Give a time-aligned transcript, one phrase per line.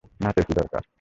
[0.19, 0.81] নাচের কী দরকার?